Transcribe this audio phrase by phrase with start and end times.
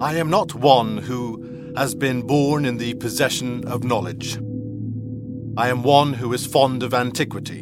[0.00, 4.38] I am not one who has been born in the possession of knowledge.
[5.58, 7.60] I am one who is fond of antiquity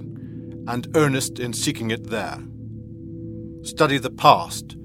[0.68, 2.38] and earnest in seeking it there.
[3.62, 4.76] Study the past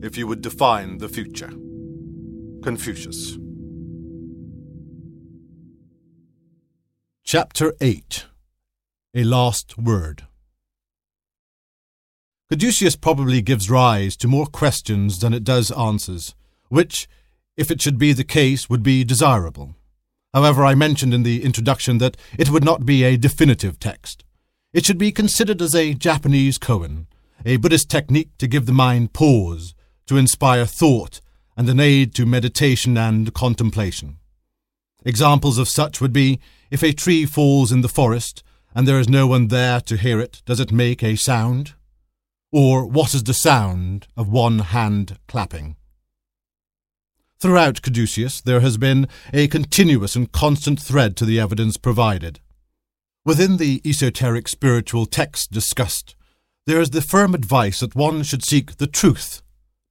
[0.00, 1.50] if you would define the future.
[2.62, 3.36] Confucius.
[7.24, 8.26] Chapter 8
[9.16, 10.28] A Last Word
[12.48, 16.36] Caduceus probably gives rise to more questions than it does answers,
[16.68, 17.08] which,
[17.56, 19.74] if it should be the case, would be desirable.
[20.34, 24.24] However, I mentioned in the introduction that it would not be a definitive text.
[24.72, 27.06] It should be considered as a Japanese koan,
[27.44, 29.74] a Buddhist technique to give the mind pause,
[30.06, 31.20] to inspire thought,
[31.56, 34.18] and an aid to meditation and contemplation.
[35.04, 36.38] Examples of such would be
[36.70, 38.42] if a tree falls in the forest
[38.74, 41.74] and there is no one there to hear it, does it make a sound?
[42.52, 45.76] Or what is the sound of one hand clapping?
[47.40, 52.40] Throughout Caduceus, there has been a continuous and constant thread to the evidence provided.
[53.24, 56.16] Within the esoteric spiritual texts discussed,
[56.66, 59.40] there is the firm advice that one should seek the truth,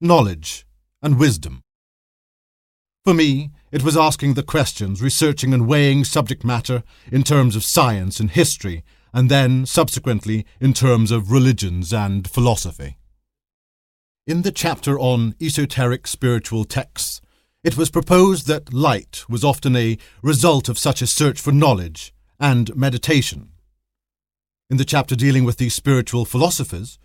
[0.01, 0.65] knowledge,
[1.01, 1.61] and wisdom.
[3.05, 7.63] For me, it was asking the questions, researching and weighing subject matter in terms of
[7.63, 12.97] science and history, and then, subsequently, in terms of religions and philosophy.
[14.25, 17.21] In the chapter on esoteric spiritual texts,
[17.63, 22.13] it was proposed that light was often a result of such a search for knowledge
[22.39, 23.49] and meditation.
[24.69, 26.99] In the chapter dealing with the spiritual philosophers,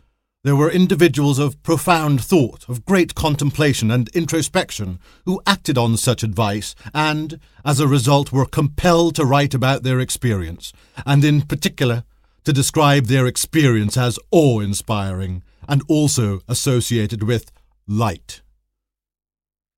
[0.44, 6.24] there were individuals of profound thought, of great contemplation and introspection, who acted on such
[6.24, 10.72] advice and, as a result, were compelled to write about their experience,
[11.06, 12.02] and in particular,
[12.44, 17.52] to describe their experience as awe inspiring and also associated with
[17.86, 18.42] light.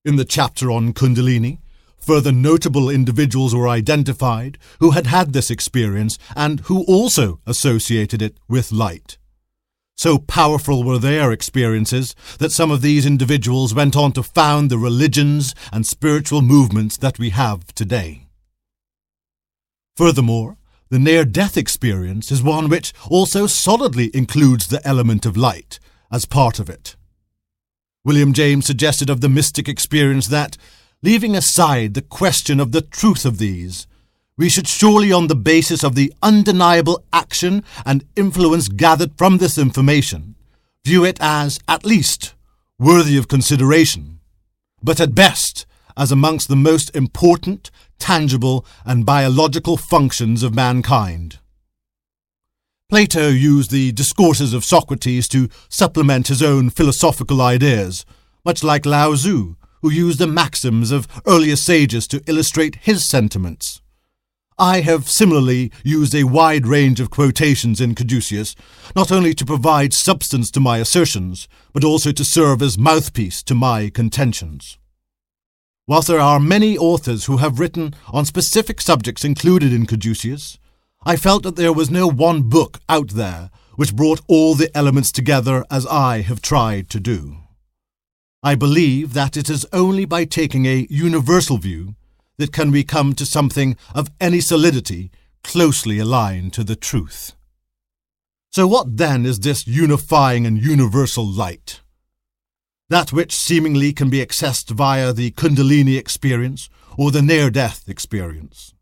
[0.06, 1.60] In the chapter on Kundalini,
[1.96, 8.36] further notable individuals were identified who had had this experience and who also associated it
[8.46, 9.16] with light.
[9.96, 14.76] So powerful were their experiences that some of these individuals went on to found the
[14.76, 18.26] religions and spiritual movements that we have today.
[19.96, 20.58] Furthermore,
[20.90, 25.78] the near death experience is one which also solidly includes the element of light
[26.12, 26.94] as part of it.
[28.04, 30.58] William James suggested of the mystic experience that,
[31.02, 33.86] leaving aside the question of the truth of these,
[34.36, 39.56] we should surely, on the basis of the undeniable action and influence gathered from this
[39.56, 40.34] information,
[40.84, 42.34] view it as, at least,
[42.78, 44.20] worthy of consideration,
[44.82, 45.64] but at best,
[45.96, 51.38] as amongst the most important, tangible, and biological functions of mankind.
[52.94, 58.06] Plato used the discourses of Socrates to supplement his own philosophical ideas,
[58.44, 63.82] much like Lao Tzu, who used the maxims of earlier sages to illustrate his sentiments.
[64.60, 68.54] I have similarly used a wide range of quotations in Caduceus,
[68.94, 73.56] not only to provide substance to my assertions, but also to serve as mouthpiece to
[73.56, 74.78] my contentions.
[75.88, 80.60] Whilst there are many authors who have written on specific subjects included in Caduceus,
[81.06, 85.12] I felt that there was no one book out there which brought all the elements
[85.12, 87.36] together as I have tried to do.
[88.42, 91.94] I believe that it is only by taking a universal view
[92.38, 95.10] that can we come to something of any solidity
[95.42, 97.32] closely aligned to the truth.
[98.50, 101.80] So, what then is this unifying and universal light?
[102.88, 108.73] That which seemingly can be accessed via the Kundalini experience or the near death experience.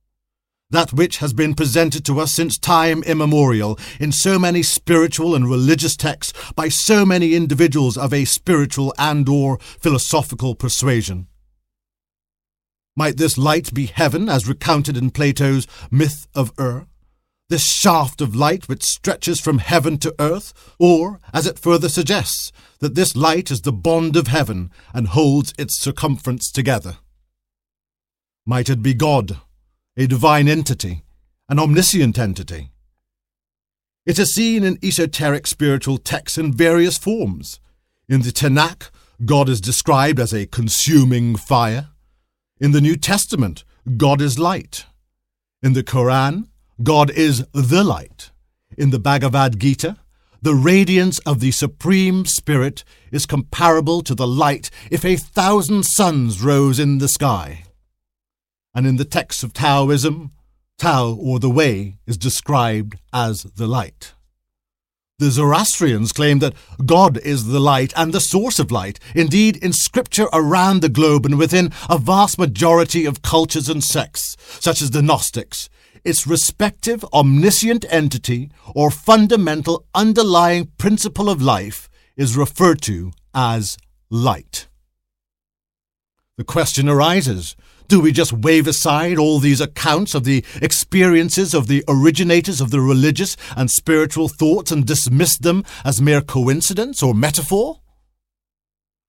[0.72, 5.48] That which has been presented to us since time immemorial in so many spiritual and
[5.48, 11.28] religious texts by so many individuals of a spiritual and or philosophical persuasion
[12.94, 16.86] might this light be heaven, as recounted in Plato's Myth of Ur?
[17.48, 20.74] This shaft of light which stretches from heaven to earth?
[20.78, 25.54] Or, as it further suggests, that this light is the bond of heaven and holds
[25.58, 26.98] its circumference together?
[28.44, 29.38] Might it be God,
[29.96, 31.02] a divine entity,
[31.48, 32.70] an omniscient entity?
[34.04, 37.60] It is seen in esoteric spiritual texts in various forms.
[38.08, 38.90] In the Tanakh,
[39.24, 41.90] God is described as a consuming fire.
[42.58, 43.64] In the New Testament,
[43.96, 44.86] God is light.
[45.62, 46.48] In the Quran,
[46.82, 48.30] God is the light.
[48.76, 49.98] In the Bhagavad Gita,
[50.40, 56.42] the radiance of the Supreme Spirit is comparable to the light if a thousand suns
[56.42, 57.62] rose in the sky.
[58.74, 60.32] And in the texts of Taoism,
[60.78, 64.14] Tao or the Way is described as the light.
[65.18, 66.54] The Zoroastrians claim that
[66.84, 68.98] God is the light and the source of light.
[69.14, 74.36] Indeed, in scripture around the globe and within a vast majority of cultures and sects,
[74.58, 75.68] such as the Gnostics,
[76.02, 83.78] its respective omniscient entity or fundamental underlying principle of life is referred to as
[84.10, 84.66] light.
[86.38, 87.56] The question arises
[87.88, 92.70] do we just wave aside all these accounts of the experiences of the originators of
[92.70, 97.80] the religious and spiritual thoughts and dismiss them as mere coincidence or metaphor?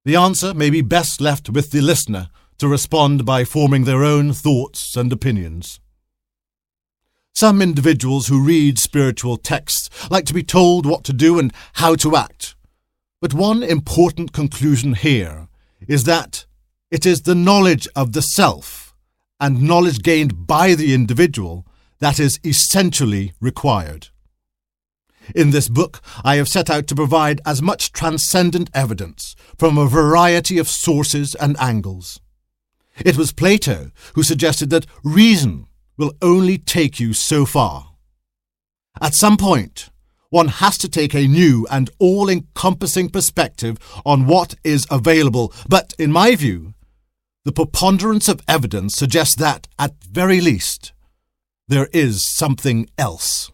[0.03, 2.27] The answer may be best left with the listener
[2.57, 5.79] to respond by forming their own thoughts and opinions.
[7.33, 11.95] Some individuals who read spiritual texts like to be told what to do and how
[11.95, 12.55] to act.
[13.21, 15.47] But one important conclusion here
[15.87, 16.45] is that
[16.93, 18.93] it is the knowledge of the self
[19.39, 21.65] and knowledge gained by the individual
[21.97, 24.09] that is essentially required.
[25.33, 29.87] In this book, I have set out to provide as much transcendent evidence from a
[29.87, 32.21] variety of sources and angles.
[33.03, 35.65] It was Plato who suggested that reason
[35.97, 37.95] will only take you so far.
[39.01, 39.89] At some point,
[40.29, 45.95] one has to take a new and all encompassing perspective on what is available, but
[45.97, 46.75] in my view,
[47.45, 50.93] the preponderance of evidence suggests that, at very least,
[51.67, 53.51] there is something else.